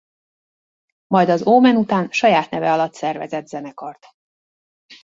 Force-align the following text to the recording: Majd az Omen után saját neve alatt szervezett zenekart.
Majd 1.07 1.29
az 1.29 1.41
Omen 1.43 1.75
után 1.75 2.09
saját 2.11 2.49
neve 2.49 2.71
alatt 2.73 2.93
szervezett 2.93 3.47
zenekart. 3.47 4.07